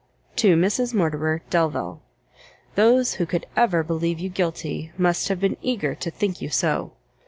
[0.37, 2.01] To Mrs Mortimer Delvile.
[2.73, 6.93] Those who could ever believe you guilty, must have been eager to think you so.